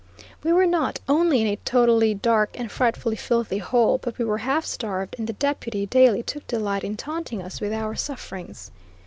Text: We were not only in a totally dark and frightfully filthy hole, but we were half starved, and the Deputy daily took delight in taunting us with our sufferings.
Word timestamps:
We 0.43 0.51
were 0.51 0.65
not 0.65 0.99
only 1.07 1.41
in 1.41 1.47
a 1.47 1.57
totally 1.57 2.15
dark 2.15 2.57
and 2.59 2.71
frightfully 2.71 3.15
filthy 3.17 3.59
hole, 3.59 3.99
but 3.99 4.17
we 4.17 4.25
were 4.25 4.39
half 4.39 4.65
starved, 4.65 5.15
and 5.19 5.27
the 5.27 5.33
Deputy 5.33 5.85
daily 5.85 6.23
took 6.23 6.47
delight 6.47 6.83
in 6.83 6.97
taunting 6.97 7.39
us 7.39 7.61
with 7.61 7.71
our 7.71 7.93
sufferings. 7.93 8.71